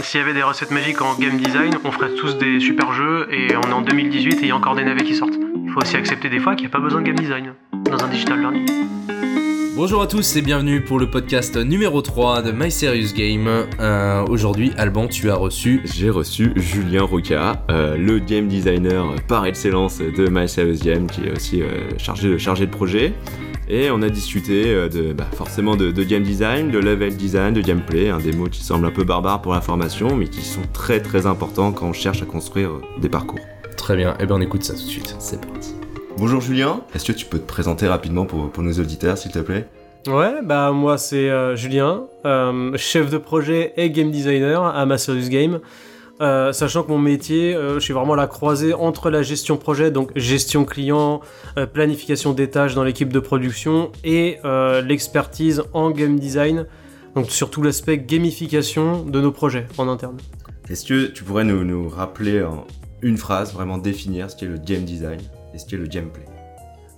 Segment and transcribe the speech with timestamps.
[0.00, 3.28] S'il y avait des recettes magiques en game design, on ferait tous des super jeux
[3.32, 5.34] et on est en 2018 et il y a encore des navets qui sortent.
[5.34, 7.52] Il faut aussi accepter des fois qu'il n'y a pas besoin de game design
[7.84, 8.66] dans un digital learning.
[9.74, 13.48] Bonjour à tous et bienvenue pour le podcast numéro 3 de My Serious Game.
[13.80, 15.80] Euh, Aujourd'hui, Alban, tu as reçu.
[15.84, 21.26] J'ai reçu Julien Roca, euh, le game designer par excellence de My Serious Game, qui
[21.26, 23.14] est aussi euh, chargé, de, chargé de projet.
[23.70, 27.52] Et on a discuté euh, de, bah, forcément de, de, game design, de level design,
[27.52, 30.40] de gameplay, hein, des mots qui semblent un peu barbares pour la formation, mais qui
[30.40, 33.40] sont très très importants quand on cherche à construire euh, des parcours.
[33.76, 35.14] Très bien, et eh bien on écoute ça tout de suite.
[35.18, 35.74] C'est parti.
[36.16, 39.38] Bonjour Julien, est-ce que tu peux te présenter rapidement pour, pour nos auditeurs s'il te
[39.38, 39.68] plaît?
[40.06, 44.96] Ouais, bah moi c'est euh, Julien, euh, chef de projet et game designer à Ma
[44.96, 45.60] Serious Game.
[46.20, 49.56] Euh, sachant que mon métier, euh, je suis vraiment à la croisée entre la gestion
[49.56, 51.20] projet, donc gestion client,
[51.56, 54.38] euh, planification des tâches dans l'équipe de production, et
[54.84, 56.66] l'expertise en game design,
[57.14, 60.16] donc surtout l'aspect gamification de nos projets en interne.
[60.68, 62.66] Est-ce que tu pourrais nous, nous rappeler en
[63.02, 65.20] une phrase, vraiment définir ce qu'est le game design
[65.54, 66.24] et ce qu'est le gameplay?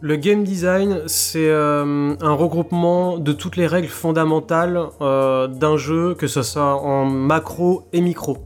[0.02, 6.14] Le game design, c'est euh, un regroupement de toutes les règles fondamentales euh, d'un jeu,
[6.14, 8.38] que ce soit en macro et micro.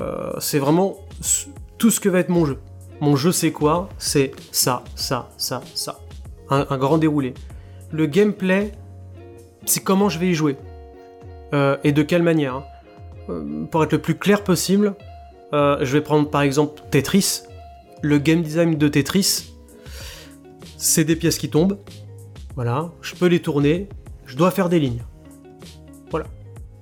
[0.00, 0.96] Euh, c'est vraiment
[1.78, 2.58] tout ce que va être mon jeu.
[3.00, 3.88] Mon jeu, c'est quoi?
[3.98, 6.00] C'est ça, ça, ça, ça.
[6.50, 7.34] Un, un, grand déroulé.
[7.92, 8.72] Le gameplay,
[9.64, 10.56] c'est comment je vais y jouer.
[11.54, 12.62] Euh, et de quelle manière.
[13.28, 14.94] Euh, pour être le plus clair possible,
[15.52, 17.42] je vais prendre par exemple Tetris.
[18.02, 19.52] Le game design de Tetris,
[20.76, 21.78] c'est des pièces qui tombent.
[22.54, 23.88] Voilà, je peux les tourner,
[24.26, 25.02] je dois faire des lignes.
[26.10, 26.26] Voilà.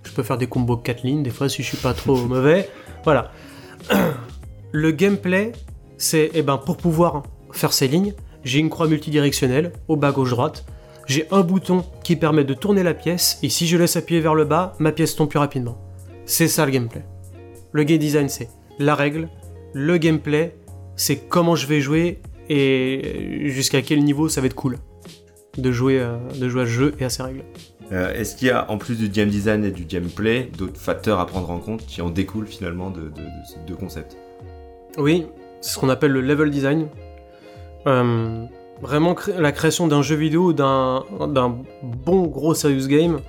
[0.05, 2.69] Je peux faire des combos 4 lignes, des fois si je suis pas trop mauvais.
[3.05, 3.33] Voilà.
[4.73, 5.53] Le gameplay,
[5.97, 10.65] c'est eh ben, pour pouvoir faire ces lignes, j'ai une croix multidirectionnelle au bas gauche-droite.
[11.07, 14.35] J'ai un bouton qui permet de tourner la pièce, et si je laisse appuyer vers
[14.35, 15.79] le bas, ma pièce tombe plus rapidement.
[16.27, 17.05] C'est ça le gameplay.
[17.73, 19.29] Le game design, c'est la règle.
[19.73, 20.55] Le gameplay,
[20.97, 24.79] c'est comment je vais jouer et jusqu'à quel niveau ça va être cool
[25.57, 27.45] de jouer, à, de jouer à ce jeu et à ses règles.
[27.93, 31.21] Euh, Est-ce qu'il y a, en plus du game design et du gameplay, d'autres facteurs
[31.21, 33.11] à prendre en compte qui en découlent finalement de,
[33.47, 34.17] ces deux concepts
[34.99, 35.27] Oui,
[35.61, 36.89] c'est ce qu'on appelle le level design.
[37.87, 38.45] Euh,
[38.83, 41.05] vraiment, la création d'un jeu vidéo, d'un
[41.83, 43.21] bon gros serious game,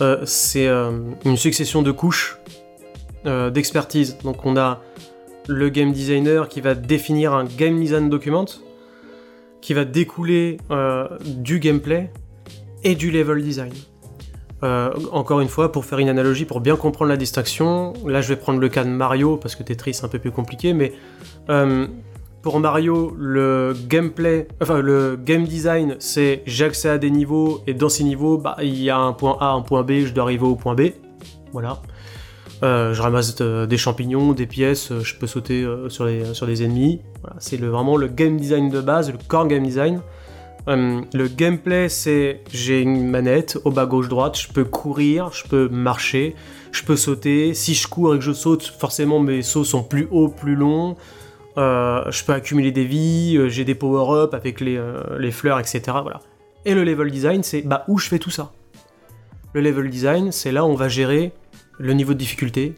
[0.00, 2.38] euh, c'est une succession de couches
[3.24, 4.18] d'expertise.
[4.18, 4.82] Donc on a
[5.48, 8.44] le game designer qui va définir un game design document,
[9.62, 10.58] qui va découler
[11.24, 12.10] du gameplay
[12.82, 13.72] et du level design.
[14.64, 18.28] Euh, encore une fois, pour faire une analogie, pour bien comprendre la distinction, là je
[18.28, 20.94] vais prendre le cas de Mario, parce que Tetris c'est un peu plus compliqué, mais
[21.50, 21.86] euh,
[22.40, 27.90] pour Mario, le gameplay, enfin le game design, c'est j'accède à des niveaux, et dans
[27.90, 30.46] ces niveaux, bah, il y a un point A, un point B, je dois arriver
[30.46, 30.92] au point B.
[31.52, 31.82] Voilà.
[32.62, 37.02] Euh, je ramasse des champignons, des pièces, je peux sauter sur, les, sur ennemis.
[37.20, 40.00] Voilà, c'est le, vraiment le game design de base, le core game design.
[40.68, 45.44] Euh, le gameplay, c'est j'ai une manette au bas gauche droite, je peux courir, je
[45.46, 46.34] peux marcher,
[46.72, 47.54] je peux sauter.
[47.54, 50.96] Si je cours et que je saute, forcément mes sauts sont plus hauts, plus longs.
[51.56, 54.82] je peux accumuler des vies, j'ai des power-up avec les,
[55.18, 55.82] les fleurs, etc.
[56.02, 56.20] Voilà.
[56.64, 58.52] Et le level design, c'est bah, où je fais tout ça?
[59.52, 61.32] Le level design, c'est là où on va gérer
[61.78, 62.74] le niveau de difficulté,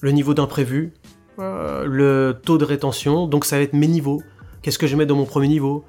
[0.00, 0.92] le niveau d'imprévu,
[1.38, 4.22] euh, le taux de rétention, donc ça va être mes niveaux.
[4.62, 5.84] Qu'est-ce que je mets dans mon premier niveau?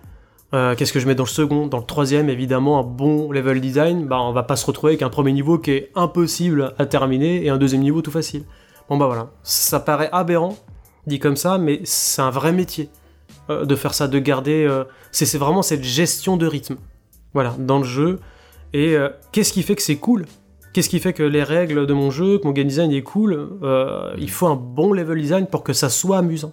[0.54, 3.60] Euh, Qu'est-ce que je mets dans le second Dans le troisième, évidemment, un bon level
[3.60, 6.86] design, bah, on va pas se retrouver avec un premier niveau qui est impossible à
[6.86, 8.44] terminer et un deuxième niveau tout facile.
[8.90, 10.58] Bon bah voilà, ça paraît aberrant,
[11.06, 12.90] dit comme ça, mais c'est un vrai métier
[13.50, 14.66] euh, de faire ça, de garder...
[14.66, 16.78] euh, c'est vraiment cette gestion de rythme,
[17.34, 18.20] voilà, dans le jeu.
[18.74, 18.96] Et
[19.32, 20.26] qu'est-ce qui fait que c'est cool?
[20.74, 23.50] Qu'est-ce qui fait que les règles de mon jeu, que mon game design est cool
[24.18, 26.52] Il faut un bon level design pour que ça soit amusant?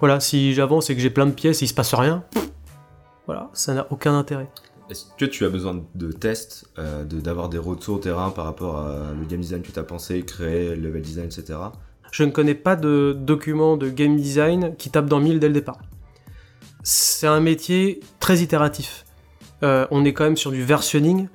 [0.00, 2.24] Voilà, si j'avance et que j'ai plein de pièces et il se passe rien,
[3.26, 4.48] voilà, ça n'a aucun intérêt.
[4.90, 8.44] Est-ce que tu as besoin de tests, euh, d'avoir de, des retours au terrain par
[8.44, 11.58] rapport à le game design que tu as pensé, créé, le level design, etc.
[12.10, 15.54] Je ne connais pas de document de game design qui tape dans 1000 dès le
[15.54, 15.78] départ.
[16.82, 19.04] C'est un métier très itératif.
[19.62, 21.28] Euh, on est quand même sur du versionning,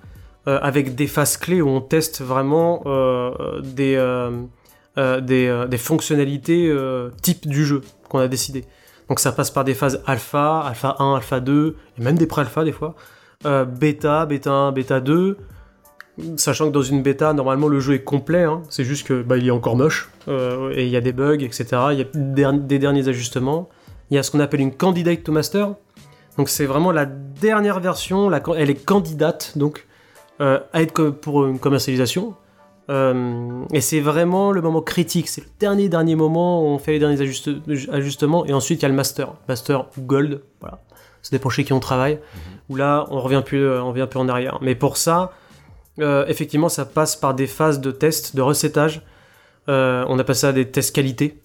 [0.47, 3.95] euh, avec des phases clés où on teste vraiment euh, des,
[4.97, 6.75] des, des, fonctionnalités
[7.21, 8.65] type du jeu qu'on a décidé.
[9.09, 12.63] Donc ça passe par des phases alpha, alpha 1, alpha 2, et même des pré-alpha
[12.63, 12.95] des fois,
[13.43, 15.37] bêta, bêta 1, bêta 2,
[16.37, 19.37] sachant que dans une bêta, normalement le jeu est complet, hein, c'est juste que bah,
[19.37, 21.65] il est encore moche, et il y a des bugs, etc.
[21.91, 23.69] Il y a des, derniers ajustements.
[24.09, 25.75] Il y a ce qu'on appelle une candidate to master,
[26.37, 29.87] donc c'est vraiment la dernière version, elle est candidate donc
[30.41, 32.35] euh, à être pour une commercialisation.
[32.89, 36.91] Euh, et c'est vraiment le moment critique, c'est le dernier dernier moment où on fait
[36.91, 37.59] les derniers ajuste-
[37.91, 40.79] ajustements, et ensuite il y a le master, master ou gold, voilà.
[41.23, 42.19] Ça dépend chez qui on travaille,
[42.69, 44.59] où là on revient plus, euh, on revient plus en arrière.
[44.61, 45.31] Mais pour ça,
[45.99, 49.01] euh, effectivement, ça passe par des phases de test, de recettage.
[49.67, 51.39] Euh, on appelle ça des tests qualité.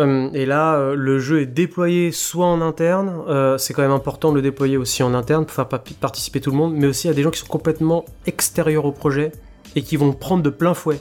[0.00, 3.90] Euh, et là, euh, le jeu est déployé soit en interne, euh, c'est quand même
[3.92, 6.86] important de le déployer aussi en interne pour faire pa- participer tout le monde, mais
[6.88, 9.30] aussi à des gens qui sont complètement extérieurs au projet
[9.76, 11.00] et qui vont prendre de plein fouet.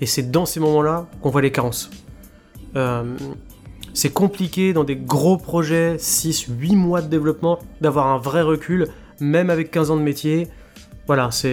[0.00, 1.90] Et c'est dans ces moments-là qu'on voit les carences.
[2.76, 3.04] Euh,
[3.92, 8.88] c'est compliqué dans des gros projets, 6, 8 mois de développement, d'avoir un vrai recul,
[9.20, 10.48] même avec 15 ans de métier.
[11.06, 11.52] Voilà, c'est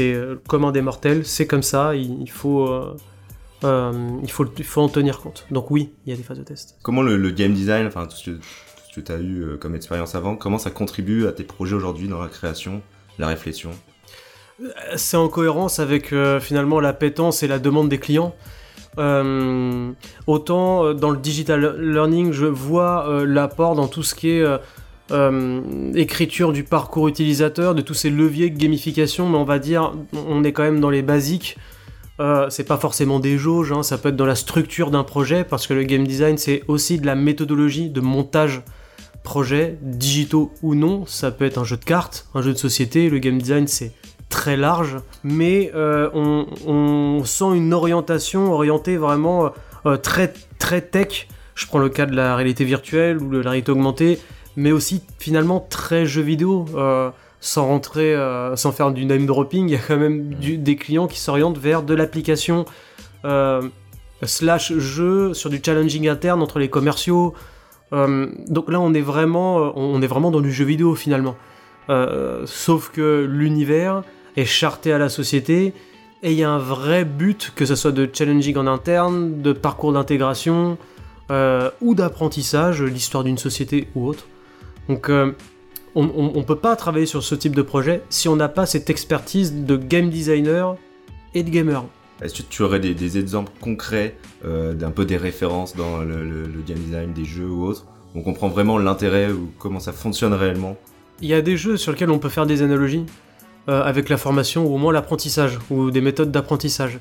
[0.00, 3.92] euh, commun des mortels, c'est comme ça, il, faut, euh,
[4.22, 5.46] il, faut, il faut en tenir compte.
[5.50, 6.76] Donc oui, il y a des phases de test.
[6.82, 8.30] Comment le, game design, enfin tout ce
[8.94, 12.20] que, tu as eu comme expérience avant, comment ça contribue à tes projets aujourd'hui dans
[12.20, 12.82] la création,
[13.18, 13.70] la réflexion?
[14.96, 18.34] C'est en cohérence avec euh, finalement l'appétence et la demande des clients.
[18.98, 19.90] Euh,
[20.26, 24.44] autant euh, dans le digital learning, je vois l'apport dans tout ce qui est
[25.96, 29.92] écriture du parcours utilisateur, de tous ces leviers de gamification, mais on va dire,
[30.28, 31.56] on est quand même dans les basiques.
[32.50, 35.66] C'est pas forcément des jauges, hein, ça peut être dans la structure d'un projet, parce
[35.66, 38.62] que le game design, c'est aussi de la méthodologie de montage
[39.22, 41.06] projet, digitaux ou non.
[41.06, 43.10] Ça peut être un jeu de cartes, un jeu de société.
[43.10, 43.92] Le game design, c'est
[44.30, 49.50] très large, mais euh, on, on sent une orientation orientée vraiment
[49.84, 51.28] euh, très, très tech.
[51.54, 54.18] Je prends le cas de la réalité virtuelle ou de la réalité augmentée,
[54.56, 56.64] mais aussi finalement très jeu vidéo.
[56.74, 57.10] euh,
[57.42, 60.76] sans rentrer, euh, sans faire du name dropping, il y a quand même du- des
[60.76, 62.66] clients qui s'orientent vers de l'application
[63.24, 63.62] euh,
[64.22, 67.32] slash jeu sur du challenging interne entre les commerciaux.
[67.94, 71.34] Euh, donc là, on est vraiment, euh, on est vraiment dans du jeu vidéo finalement.
[71.88, 74.02] Euh, sauf que l'univers
[74.40, 75.72] est charté à la société
[76.22, 79.52] et il y a un vrai but, que ce soit de challenging en interne, de
[79.52, 80.76] parcours d'intégration
[81.30, 84.26] euh, ou d'apprentissage, l'histoire d'une société ou autre.
[84.88, 85.32] Donc euh,
[85.94, 88.90] on, on peut pas travailler sur ce type de projet si on n'a pas cette
[88.90, 90.76] expertise de game designer
[91.34, 91.84] et de gamer.
[92.20, 94.14] Est-ce que tu aurais des, des exemples concrets
[94.44, 97.86] euh, d'un peu des références dans le, le- le game design des jeux ou autres?
[98.14, 100.76] On comprend vraiment l'intérêt ou comment ça fonctionne réellement?
[101.22, 103.06] Il y a des jeux sur lesquels on peut faire des analogies
[103.68, 106.98] euh, avec la formation ou au moins l'apprentissage ou des méthodes d'apprentissage.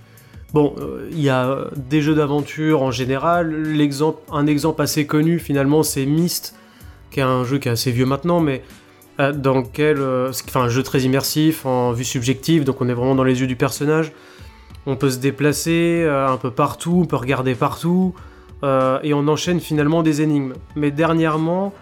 [0.54, 3.56] Bon, euh, il y a euh, des jeux d'aventure en général.
[4.32, 6.56] Un exemple assez connu finalement, c'est Myst,
[7.12, 8.62] qui est un jeu qui est assez vieux maintenant, mais
[9.18, 13.26] dans lequel, enfin, un jeu très immersif en vue subjective, donc on est vraiment dans
[13.26, 14.14] les yeux du personnage.
[14.86, 18.16] On peut se déplacer un peu partout, on peut regarder partout,
[18.64, 20.54] et on enchaîne finalement des énigmes.
[20.78, 21.74] Mais dernièrement,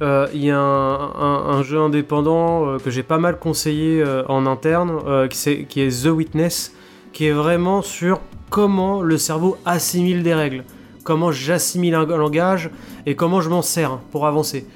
[0.00, 4.92] il y a un, jeu indépendant euh, que j'ai pas mal conseillé euh, en interne,
[5.06, 6.74] euh, qui, est The Witness,
[7.12, 8.20] qui est vraiment sur
[8.50, 10.64] comment le cerveau assimile des règles,
[11.04, 12.70] comment j'assimile un langage
[13.06, 14.66] et comment je m'en sers pour avancer.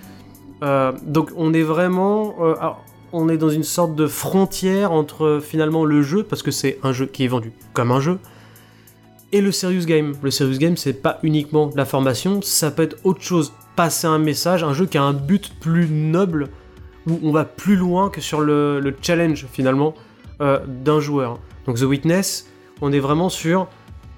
[0.62, 2.55] Euh, donc on est vraiment, euh,
[3.12, 6.93] on est dans une sorte de frontière entre finalement le jeu, parce que c'est un
[6.93, 8.19] jeu qui est vendu comme un jeu,
[9.32, 10.14] et le serious game.
[10.22, 14.18] Le serious game, c'est pas uniquement la formation, ça peut être autre chose, passer un
[14.18, 16.48] message, un jeu qui a un but plus noble,
[17.06, 19.94] où on va plus loin que sur le, le challenge finalement
[20.40, 21.38] euh, d'un joueur.
[21.66, 22.48] Donc The Witness,
[22.80, 23.68] on est vraiment sur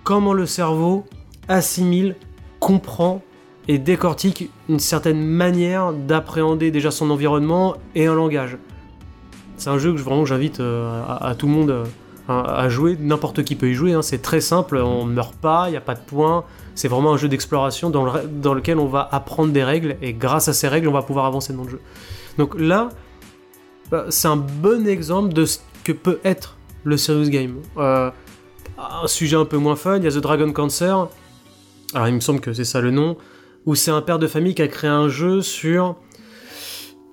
[0.04, 1.04] comment le cerveau
[1.48, 2.16] assimile,
[2.60, 3.22] comprend
[3.68, 8.56] et décortique une certaine manière d'appréhender déjà son environnement et un langage.
[9.56, 11.84] C'est un jeu que vraiment j'invite euh, à, à tout le monde euh,
[12.28, 14.02] à, à jouer, n'importe qui peut y jouer, hein.
[14.02, 17.12] c'est très simple, on ne meurt pas, il n'y a pas de points, c'est vraiment
[17.12, 20.52] un jeu d'exploration dans, le- dans lequel on va apprendre des règles et grâce à
[20.52, 21.80] ces règles on va pouvoir avancer dans le jeu.
[22.38, 22.88] Donc là,
[23.90, 27.56] bah, c'est un bon exemple de ce que peut être le serious game.
[27.76, 28.10] Euh,
[28.78, 31.08] un sujet un peu moins fun, il y a The Dragon Cancer,
[31.94, 33.16] alors il me semble que c'est ça le nom,
[33.66, 35.96] où c'est un père de famille qui a créé un jeu sur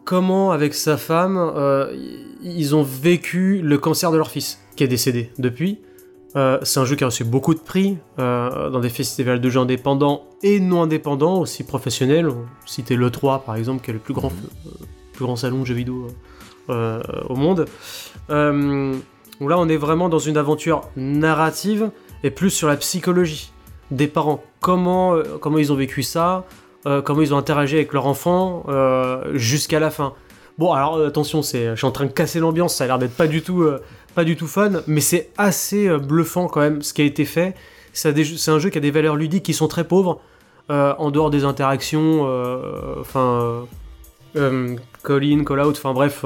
[0.06, 1.94] comment avec sa femme euh,
[2.42, 5.82] ils ont vécu le cancer de leur fils qui est décédé depuis.
[6.38, 9.50] Euh, c'est un jeu qui a reçu beaucoup de prix euh, dans des festivals de
[9.50, 12.30] jeux indépendants et non indépendants, aussi professionnels.
[12.30, 14.70] On citait l'E3 par exemple, qui est le plus grand, euh,
[15.12, 16.08] plus grand salon de jeux vidéo
[16.70, 17.66] au monde.
[18.30, 21.92] Là, on est vraiment dans une aventure narrative
[22.24, 23.52] et plus sur la psychologie
[23.92, 24.42] des parents.
[24.62, 26.46] Comment, comment ils ont vécu ça,
[26.84, 28.66] comment ils ont interagi avec leur enfant
[29.34, 30.14] jusqu'à la fin.
[30.60, 33.16] Bon, alors attention, c'est, je suis en train de casser l'ambiance, ça a l'air d'être
[33.16, 33.82] pas du tout, euh,
[34.16, 37.25] pas du tout fun, mais c'est assez euh, bluffant quand même ce qui a été
[37.25, 37.56] fait.
[37.94, 40.22] C'est un jeu qui a des valeurs ludiques qui sont très pauvres,
[40.70, 43.62] euh, en dehors des interactions, euh, enfin, euh,
[44.36, 46.24] euh, call in, call out, enfin bref,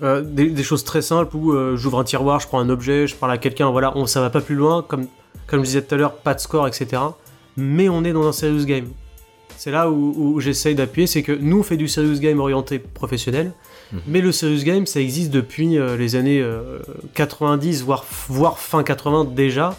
[0.00, 3.38] des, choses très simples où j'ouvre un tiroir, je prends un objet, je parle à
[3.38, 5.06] quelqu'un, voilà, on, ça va pas plus loin, comme,
[5.46, 7.00] comme je disais tout à l'heure, pas de score, etc.
[7.56, 8.88] Mais on est dans un serious game.
[9.56, 12.80] C'est là où, où j'essaye d'appuyer, c'est que nous on fait du serious game orienté
[12.80, 13.52] professionnel,
[13.92, 14.00] Mhm.
[14.08, 16.80] mais le serious game ça existe depuis euh, les années euh,
[17.14, 19.76] 90, voire, voire fin 80 déjà.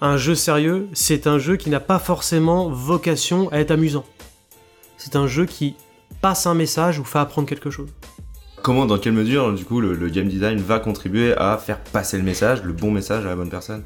[0.00, 4.04] Un jeu sérieux, c'est un jeu qui n'a pas forcément vocation à être amusant.
[4.98, 5.76] C'est un jeu qui
[6.20, 7.88] passe un message ou fait apprendre quelque chose.
[8.62, 12.16] Comment, dans quelle mesure, du coup, le, le game design va contribuer à faire passer
[12.16, 13.82] le message, le bon message à la bonne personne?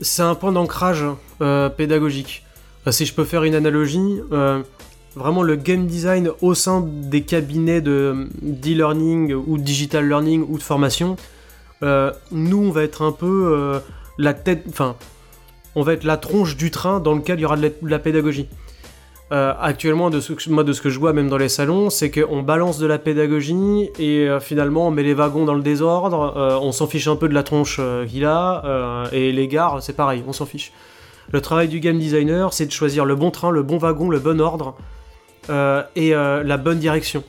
[0.00, 1.04] C'est un point d'ancrage
[1.40, 2.44] euh, pédagogique.
[2.86, 4.62] Euh, si je peux faire une analogie, euh,
[5.14, 10.62] vraiment le game design au sein des cabinets de d'e-learning ou digital learning ou de
[10.62, 11.16] formation,
[11.82, 13.78] euh, nous on va être un peu euh,
[14.18, 14.96] la tête, enfin,
[15.74, 18.48] on va être la tronche du train dans lequel il y aura de la, pédagogie.
[19.32, 22.10] Euh, actuellement, de ce moi, de ce que je vois, même dans les salons, c'est
[22.10, 26.72] qu'on balance de la pédagogie et finalement on met les wagons dans le désordre, on
[26.72, 30.34] s'en fiche un peu de la tronche qu'il a, et les gares, c'est pareil, on
[30.34, 30.72] s'en fiche.
[31.30, 34.18] Le travail du game designer, c'est de choisir le bon train, le bon wagon, le
[34.18, 34.76] bon ordre
[35.48, 37.24] et euh, la bonne direction.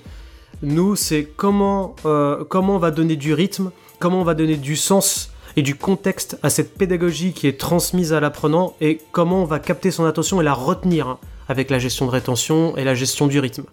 [0.63, 4.77] Nous, c'est comment, euh, comment on va donner du rythme, comment on va donner du
[4.77, 9.45] sens et du contexte à cette pédagogie qui est transmise à l'apprenant et comment on
[9.45, 12.95] va capter son attention et la retenir hein, avec la gestion de rétention et la
[12.95, 13.65] gestion du rythme.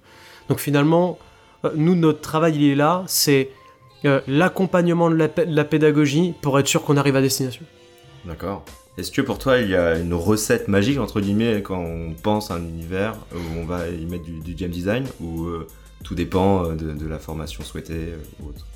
[0.48, 1.18] Donc finalement,
[1.64, 3.50] euh, nous, notre travail, il est là, c'est
[4.04, 7.62] euh, l'accompagnement de la pédagogie pour être sûr qu'on arrive à destination.
[8.24, 8.64] D'accord.
[9.00, 12.50] Est-ce que pour toi, il y a une recette magique, entre guillemets, quand on pense
[12.50, 15.66] à un univers où on va y mettre du, game design, ou euh,
[16.04, 18.66] tout dépend euh, de, la formation souhaitée euh, ou autre?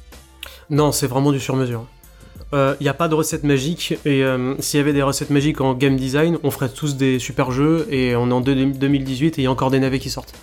[0.70, 1.84] Non, c'est vraiment du sur-mesure.
[2.52, 4.24] Il n'y a pas de recette magique, et
[4.60, 7.88] s'il y avait des recettes magiques en game design, on ferait tous des super jeux,
[7.90, 10.34] et on est en deux- 2018 et il y a encore des navets qui sortent.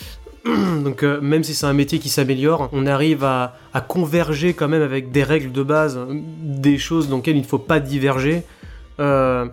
[0.44, 4.82] Donc même si c'est un métier qui s'améliore, on arrive à, à converger quand même
[4.82, 8.44] avec des règles de base, des choses dans lesquelles il ne faut pas diverger.
[9.00, 9.46] Euh,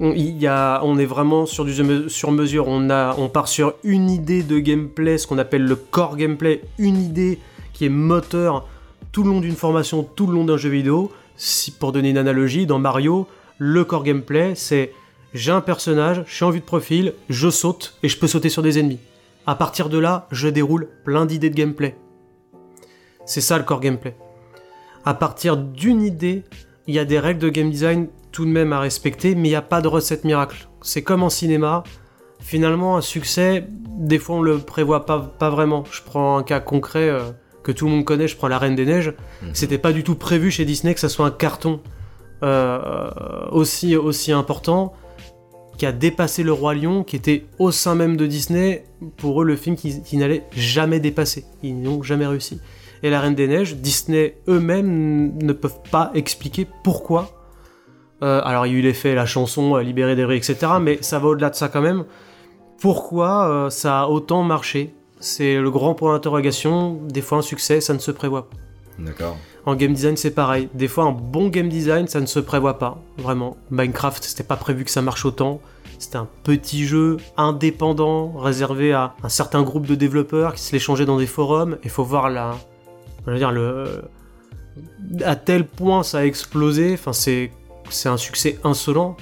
[0.00, 1.74] on, est vraiment sur du
[2.08, 6.62] sur mesure, on, part sur une idée de gameplay, ce qu'on appelle le core gameplay,
[6.78, 7.38] une idée
[7.72, 8.66] qui est moteur
[9.12, 11.10] tout le long d'une formation, tout le long d'un jeu vidéo.
[11.78, 14.92] Pour donner une analogie, dans Mario, le core gameplay, c'est
[15.34, 18.48] j'ai un personnage, je suis en vue de profil, je saute et je peux sauter
[18.48, 18.98] sur des ennemis.
[19.46, 21.96] À partir de là, je déroule plein d'idées de gameplay.
[23.24, 24.16] C'est ça le core gameplay.
[25.04, 26.44] À partir d'une idée,
[26.88, 29.50] il y a des règles de game design tout de même à respecter, mais il
[29.52, 30.68] n'y a pas de recette miracle.
[30.82, 31.84] C'est comme en cinéma.
[32.40, 33.66] Finalement, un succès,
[33.98, 35.84] des fois on le prévoit pas, pas vraiment.
[35.90, 37.20] Je prends un cas concret euh,
[37.62, 39.12] que tout le monde connaît, je prends La Reine des Neiges.
[39.52, 41.80] C'était pas du tout prévu chez Disney que ça soit un carton
[42.42, 43.10] euh,
[43.50, 44.94] aussi, aussi important
[45.76, 48.84] qui a dépassé Le Roi Lion, qui était au sein même de Disney,
[49.16, 51.44] pour eux le film qui, qui n'allait jamais dépasser.
[51.62, 52.60] Ils n'y ont jamais réussi.
[53.02, 57.30] Et La Reine des Neiges, Disney eux-mêmes ne peuvent pas expliquer pourquoi.
[58.22, 60.56] Euh, alors il y a eu l'effet, la chanson, Libérer des rues, etc.
[60.80, 62.04] Mais ça va au-delà de ça quand même.
[62.80, 64.94] Pourquoi euh, ça a autant marché?
[65.20, 67.00] C'est le grand point d'interrogation.
[67.08, 68.56] Des fois un succès, ça ne se prévoit pas.
[68.98, 69.36] D'accord.
[69.66, 70.68] En game design, c'est pareil.
[70.74, 73.02] Des fois, un bon game design, ça ne se prévoit pas.
[73.18, 73.56] Vraiment.
[73.70, 75.60] Minecraft, c'était pas prévu que ça marche autant.
[75.98, 81.06] C'était un petit jeu indépendant, réservé à un certain groupe de développeurs qui se l'échangeaient
[81.06, 81.78] dans des forums.
[81.84, 82.56] Il faut voir la.
[85.24, 86.94] À tel point ça a explosé.
[86.94, 87.50] Enfin, c'est.
[88.04, 89.16] Un succès insolent.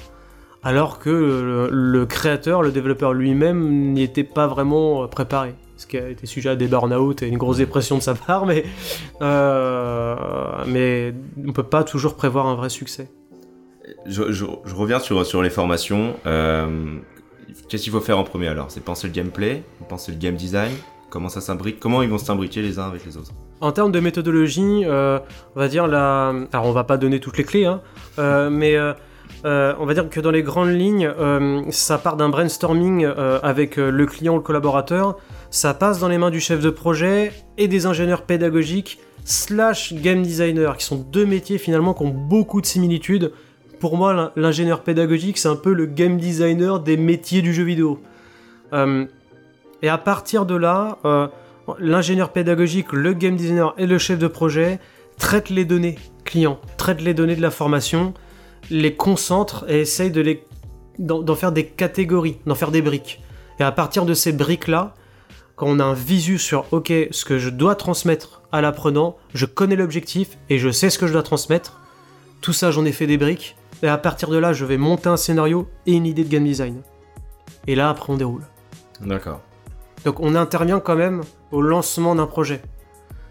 [0.65, 5.55] Alors que le, créateur, le développeur lui-même, n'y était pas vraiment euh, préparé.
[5.77, 8.47] Ce qui a été sujet à des burn-out et une grosse dépression de sa part,
[8.47, 8.65] mais
[9.23, 10.17] euh,
[10.67, 11.15] mais
[11.47, 13.09] on peut pas toujours prévoir un vrai succès.
[14.07, 14.45] Je
[14.75, 16.17] reviens sur, sur les formations.
[16.27, 16.99] Euh,
[17.69, 18.71] Qu'est-ce qu'il faut faire en premier alors?
[18.71, 20.73] C'est penser le gameplay, penser le game design,
[21.11, 24.01] comment ça s'imbrique, comment ils vont s'imbriquer les uns avec les autres En termes de
[24.01, 25.19] méthodologie, euh,
[25.55, 26.33] on va dire la.
[26.53, 27.81] Alors on va pas donner toutes les clés, hein,
[28.19, 28.95] euh, mais euh,
[29.79, 31.11] on va dire que dans les grandes lignes,
[31.71, 33.07] ça part d'un brainstorming
[33.43, 35.17] avec le client ou le collaborateur.
[35.51, 40.23] Ça passe dans les mains du chef de projet et des ingénieurs pédagogiques slash game
[40.23, 43.33] designer, qui sont deux métiers finalement qui ont beaucoup de similitudes.
[43.79, 47.63] Pour moi, l'in- l'ingénieur pédagogique, c'est un peu le game designer des métiers du jeu
[47.65, 48.01] vidéo.
[49.87, 51.29] Et à partir de là, euh,
[51.79, 54.81] l'ingénieur pédagogique, le game designer et le chef de projet
[55.17, 58.13] traitent les données clients, traitent les données de la formation,
[58.69, 60.41] les concentrent et essayent de
[60.99, 63.23] d'en faire des catégories, d'en faire des briques.
[63.61, 64.95] Et à partir de ces briques-là,
[65.55, 69.47] quand on a un visu sur OK, ce que je dois transmettre à l'apprenant, je
[69.47, 71.81] connais l'objectif et je sais ce que je dois transmettre.
[72.41, 73.57] Tout ça, j'en ai fait des briques.
[73.85, 76.43] Et à partir de là, je vais monter un scénario et une idée de game
[76.43, 76.83] design.
[77.69, 78.43] Et là, après, on déroule.
[79.01, 79.43] D'accord.
[80.07, 82.63] Donc on intervient quand même au lancement d'un projet.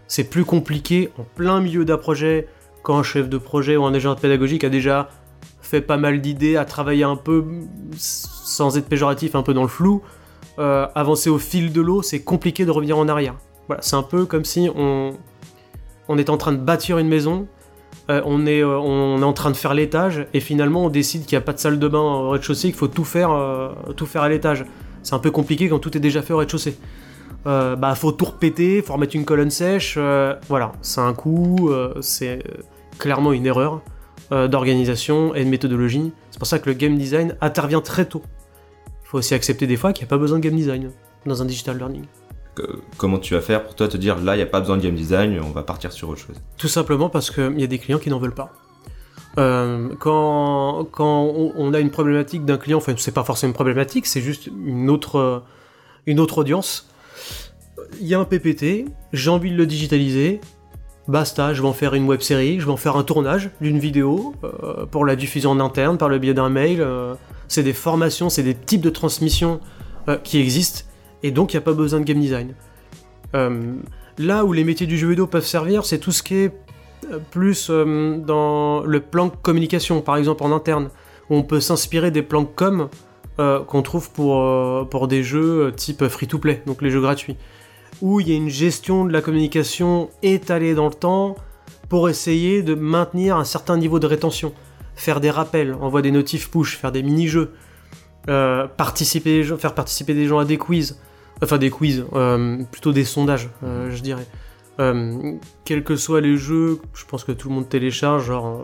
[0.08, 2.48] C'est plus compliqué en plein milieu d'un projet,
[2.82, 5.08] quand un chef de projet ou un ingénieur pédagogique a déjà
[5.62, 7.46] fait pas mal d'idées, a travaillé un peu,
[7.96, 10.02] sans être péjoratif, un peu dans le flou.
[10.58, 13.36] Euh, avancer au fil de l'eau, c'est compliqué de revenir en arrière.
[13.68, 15.14] Voilà, c'est un peu comme si on,
[16.18, 17.48] est en train de bâtir une maison,
[18.10, 21.24] euh, on, est, euh, on est en train de faire l'étage, et finalement on décide
[21.24, 24.28] qu'il n'y a pas de salle de bain au rez-de-chaussée, qu'il faut tout faire à
[24.28, 24.66] l'étage.
[25.06, 26.76] C'est un peu compliqué quand tout est déjà fait au rez-de-chaussée.
[27.46, 29.96] Euh, bah faut tout repéter, faut remettre une colonne sèche,
[30.48, 31.70] voilà, c'est un coût,
[32.00, 32.42] c'est
[32.98, 33.82] clairement une erreur
[34.32, 36.12] d'organisation et de méthodologie.
[36.32, 38.22] C'est pour ça que le game design intervient très tôt.
[39.04, 40.90] Il faut aussi accepter des fois qu'il n'y a pas besoin de game design
[41.24, 42.06] dans un digital learning.
[42.96, 44.82] Comment tu vas faire pour toi te dire là, il n'y a pas besoin de
[44.82, 46.42] game design, on va partir sur autre chose?
[46.58, 48.52] Tout simplement parce qu'il y a des clients qui n'en veulent pas.
[49.38, 54.22] Euh, quand, on, a une problématique d'un client, enfin c'est pas forcément une problématique, c'est
[54.22, 55.42] juste une autre,
[56.06, 56.88] une autre audience.
[58.00, 60.40] Il y a un PPT, j'ai envie de le digitaliser,
[61.08, 63.78] basta, je vais en faire une web série, je vais en faire un tournage d'une
[63.78, 66.80] vidéo euh, pour la diffusion en interne par le biais d'un mail.
[66.80, 67.14] euh,
[67.48, 69.60] c'est des formations, c'est des types de transmission
[70.08, 70.84] euh, qui existent,
[71.22, 72.54] et donc il n'y a pas besoin de game design.
[74.18, 76.52] Là où les métiers du jeu vidéo peuvent servir, c'est tout ce qui est
[77.30, 80.90] plus euh, dans le plan communication, par exemple en interne,
[81.30, 82.88] où on peut s'inspirer des plans com
[83.38, 87.36] euh, qu'on trouve pour, euh, des jeux type free-to-play, donc les jeux gratuits,
[88.00, 91.36] où il y a une gestion de la communication étalée dans le temps
[91.88, 94.52] pour essayer de maintenir un certain niveau de rétention,
[94.94, 97.52] faire des rappels, envoyer des notifs push, faire des mini-jeux,
[98.26, 101.00] faire participer des gens à des quiz,
[101.42, 102.04] enfin des quiz,
[102.72, 104.26] plutôt des sondages, je dirais.
[104.78, 108.60] Euh, quels que soient les jeux, je pense que tout le monde télécharge, genre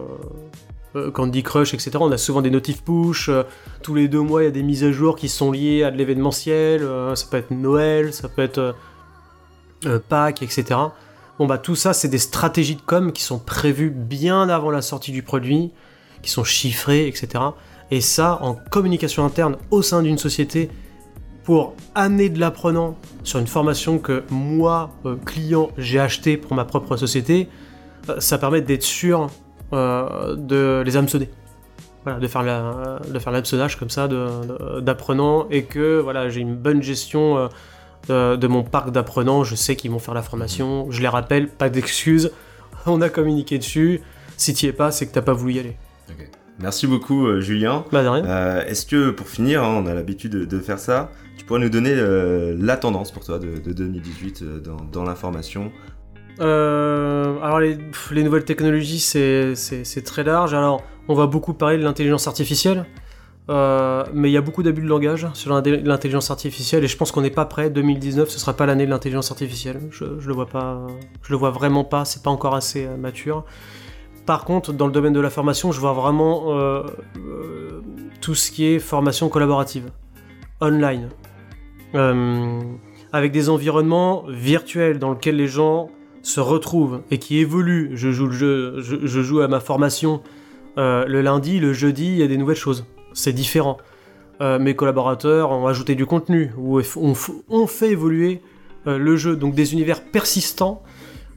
[0.95, 1.92] euh, euh, Candy Crush, etc.
[2.00, 3.31] On a souvent des notifs push,
[3.83, 5.90] tous les deux mois il y a des mises à jour qui sont liées à
[5.90, 8.75] de l'événementiel, ça peut être Noël, ça peut être
[10.09, 10.78] Pâques, etc.
[11.38, 14.83] Bon bah tout ça c'est des stratégies de com qui sont prévues bien avant la
[14.83, 15.73] sortie du produit,
[16.23, 17.42] qui sont chiffrées, etc.
[17.90, 20.71] Et ça en communication interne au sein d'une société,
[21.44, 26.64] pour amener de l'apprenant sur une formation que moi, euh, client, j'ai acheté pour ma
[26.64, 27.48] propre société,
[28.09, 29.28] euh, ça permet d'être sûr
[29.72, 31.31] euh, de les hameçonner.
[32.05, 34.09] Voilà, de faire la, l'hameçonnage comme ça
[34.81, 37.48] d'apprenants et que voilà, j'ai une bonne gestion
[38.09, 39.44] de, mon parc d'apprenants.
[39.44, 40.90] Je sais qu'ils vont faire la formation.
[40.90, 42.33] Je les rappelle, pas d'excuses.
[42.87, 44.00] On a communiqué dessus.
[44.37, 45.76] Si t'y es pas, c'est que t'as pas voulu y aller.
[46.62, 47.85] Merci beaucoup, euh, Julien.
[47.90, 48.25] Bah de rien.
[48.25, 51.59] Euh, Est-ce que pour finir, hein, on a l'habitude de, de faire ça, tu pourrais
[51.61, 55.72] nous donner euh, la tendance pour toi de, de 2018 euh, dans, dans l'information?
[56.40, 60.55] Euh, alors les, pff, les nouvelles technologies, c'est très large.
[60.55, 62.87] Alors on va beaucoup parler de l'intelligence artificielle,
[63.51, 67.11] euh, mais il y a beaucoup d'abus de langage sur l'intelligence artificielle et je pense
[67.11, 67.70] qu'on n'est pas prêt.
[67.70, 69.81] 2019, ce sera pas l'année de l'intelligence artificielle.
[69.90, 70.87] Je, je le vois pas,
[71.22, 72.05] je le vois vraiment pas.
[72.05, 73.44] C'est pas encore assez euh, mature.
[74.26, 76.85] Par contre, dans le domaine de la formation, je vois vraiment euh,
[77.16, 77.82] euh,
[78.20, 79.90] tout ce qui est formation collaborative,
[80.61, 81.08] online,
[81.96, 82.61] euh,
[83.12, 85.90] avec des environnements virtuels dans lesquels les gens
[86.22, 87.90] se retrouvent et qui évoluent.
[87.94, 90.22] Je joue à ma formation
[90.76, 92.87] le lundi, le jeudi, il y a des nouvelles choses.
[93.12, 93.76] C'est différent.
[94.40, 97.12] Mes collaborateurs ont ajouté du contenu ou on,
[97.48, 98.40] on fait évoluer
[98.87, 100.82] le jeu, donc des univers persistants.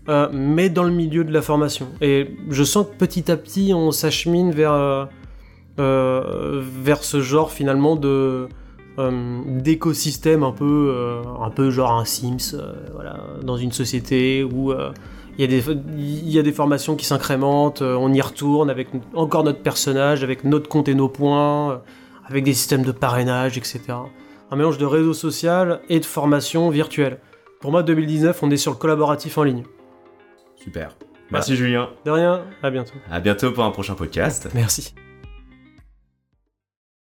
[0.08, 1.88] Euh, mais dans le milieu de la formation.
[2.00, 5.06] Et je sens que petit à petit, on s'achemine vers, euh,
[5.80, 8.48] euh, vers ce genre finalement de
[8.98, 12.56] d'écosystème un peu, un peu genre un Sims,
[12.94, 14.72] voilà, dans une société où
[15.38, 15.62] il y, a des,
[15.98, 20.46] il y a des formations qui s'incrémentent, on y retourne avec encore notre personnage, avec
[20.46, 21.82] notre compte et nos points,
[22.26, 23.82] avec des systèmes de parrainage, etc.
[24.50, 27.20] Un mélange de réseau social et de formation virtuelle.
[27.60, 29.66] Pour moi, 2019, on est sur le collaboratif en ligne.
[30.66, 30.96] Super.
[31.32, 31.90] Merci Julien.
[32.06, 32.96] De rien, à bientôt.
[33.10, 34.50] À bientôt pour un prochain podcast.
[34.54, 34.94] Merci.